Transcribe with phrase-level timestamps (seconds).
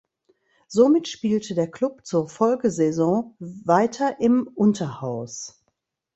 [0.67, 5.63] Somit spielte der Klub zur Folgesaison weiter im Unterhaus.